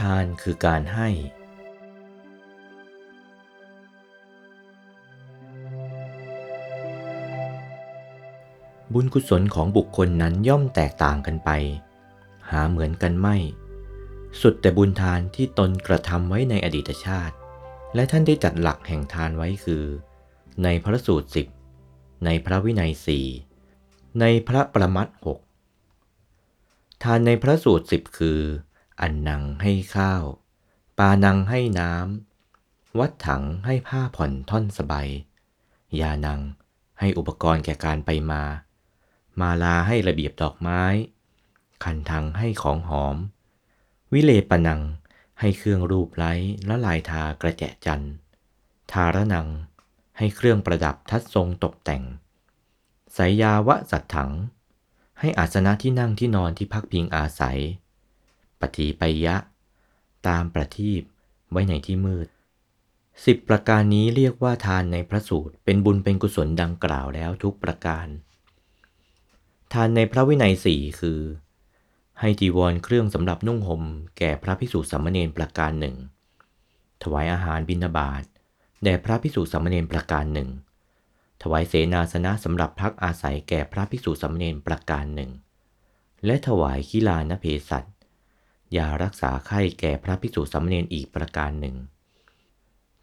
[0.00, 1.08] ทานคือการให้
[8.92, 11.50] บุญกุศลของบุคคลนั้นย่อมแตกต่างกันไป
[12.50, 13.36] หาเหมือนกันไม่
[14.40, 17.34] สุดแต่บุญทานที่ตนกระทำไว้ในอดีตชาติ
[17.94, 19.84] และท่านได้จัดหลักแห่งทานไว้คือ
[20.64, 21.46] ในพระสูตรสิบ
[22.24, 23.26] ในพระวินัยสี่
[24.20, 25.38] ในพระประมัดหก
[27.02, 28.40] ทานในพระสูตรสิบคือ
[29.00, 30.24] อันนังให้ข้าว
[30.98, 35.08] ปานังให้น้ำ วัดถังให้ผ้าผ่อนท่อนสบาย
[36.00, 36.40] ยานัง
[37.00, 38.42] ให้อุปกรณ์แก่การไปมา
[39.40, 40.82] มาลาให้ระเบียบดอกไม้
[41.84, 43.16] คันทังให้ของหอม
[44.12, 44.80] วิเลปนัง
[45.40, 46.32] ให้เครื่องรูปไล้
[46.66, 48.12] และลายทากระแจจันทร์
[48.92, 49.48] ทารนัง
[50.18, 52.02] ให้เครื่องประดับทัดทรงตกแต่ง
[53.16, 54.32] สายยาวะสัตถัง
[55.20, 57.58] ให้อาสนะที่นั่งที่นอนที่พักพิงอาศัย
[58.62, 59.36] ปฏิปยะ
[60.28, 61.02] ตามประทีป
[61.50, 62.28] ไว้ในที่มืด
[63.24, 68.06] สิบประการนี้เรียกว่าทานในพระสูตร เป็นบุญเป็นกุศลดังกล่าวแล้วทุกประการ
[69.72, 71.20] ทานในพระวินัยสี่คือ
[72.20, 73.82] ให้จีวรเครื่องสำหรับนุ่งห่ม
[74.18, 75.96] แก่พระพิสุสามเณรประการหนึ่ง
[77.02, 78.22] ถวายอาหารบิณฑบาต
[78.82, 80.50] แด่พระพิสุสามเณรประการหนึ่ง
[81.42, 85.30] ถวายเสนาสนะสำหรับพักอาศัยแก่พระพิสุสามเณรประการหนึ่ง
[86.24, 87.84] และถวายขีลานเพสัต
[88.76, 91.76] ยารักษาไข้แก่พระพิสุสามเณรอีกประการหนึ่ง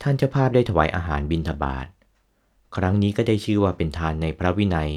[0.02, 1.88] ท่านเจ้าภาพได้ถวายอาหารบิณฑบาต
[2.76, 4.92] ครั้งนี้ก็ได้ชื่อว่าเป็นทานในพระวินัย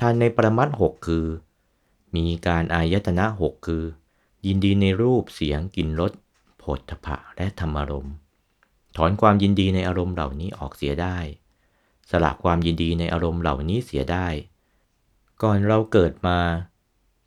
[0.00, 1.26] ทานในประมัดหกคือ
[2.16, 3.84] มีการอายตนะหกคือ
[4.46, 6.12] ยินดีในรูปเสียงกลิ่นรส
[6.58, 8.14] โผฏฐพะและธรรมารมณ์
[8.96, 11.18] ถอนความยินดีในอารมณ์เหล่านี้ออกเสียได้
[12.10, 14.26] สละความยินดีในอารมณ์เหล่านี้เสียได้
[15.42, 16.38] ก่อนเราเกิดมา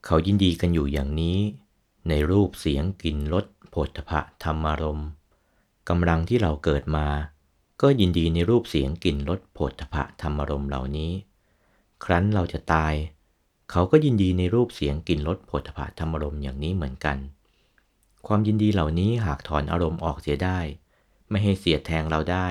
[0.05, 1.39] เขายินดีกันอยู่อย่างนี้
[2.07, 5.07] ในรูปเสียงกลิ่นรสโผฏฐะธรรมารม์
[5.89, 7.07] กำลังที่เราเกิดมา
[7.81, 11.11] ก็ยินดีในรูปเสียงกลิ่นรสโผฏฐะธรรมารม์เหล่านี้
[12.03, 12.93] ครั้นเราจะตาย
[13.71, 17.17] เขาก็ยินดีในรูปเสียงกลิ่นรสโผฏฐะธรรมารม์อย่างนี้เหมือนกัน
[18.27, 20.59] ความยินดีเหล่านี้หากถอนอารมณ์ออกเสียได้
[21.29, 22.47] ไม่ให้เสียแทงเราได้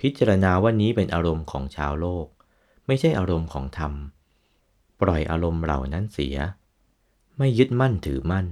[0.00, 2.26] พิจารณาว่านี้เป็นอารมณ์ของชาวโลก
[2.86, 3.92] ไม่ใช่อารมณ์ของธรรม
[5.00, 6.36] ปล่อยอารมณ์เหล่านั้นเสีย
[7.38, 8.46] ไม่ยึดมั่นถือมั่น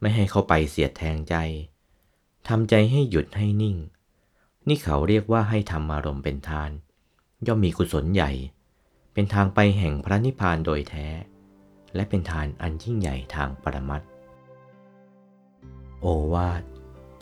[0.00, 1.34] ไม่ให้เข้าไปเสียดแทงใจ
[2.48, 3.76] ทำใจให้หยุดให้นิ่ง
[4.68, 6.70] นี่เขาเรียกว่าให้ทำอารมณ์เป็นทาน
[7.46, 8.30] ย่อมมีกุศลใหญ่
[9.12, 11.06] เป็นทางไปแห่งพระนิพพานโดยแท้
[11.94, 14.02] และเป็นทานอันยิ่งใหญ่ทางปรมัต
[16.00, 16.62] โอวาท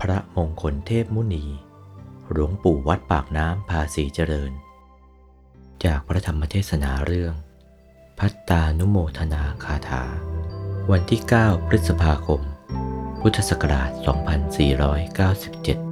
[0.00, 1.44] พระมงคลเทพมุนี
[2.30, 4.52] หลวงปู่วัดปากน้ำภาษีเจริญ
[5.84, 7.34] จากพระธรรมเทศนาเรื่อง
[8.18, 10.29] พัตตานุโมทนาคาถา
[10.90, 12.40] วันที่ 9 พฤษภาคม
[13.20, 13.90] พุทธศักราช
[15.84, 15.89] 2497